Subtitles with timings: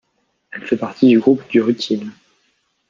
[0.49, 2.09] Elle fait partie du groupe du rutile.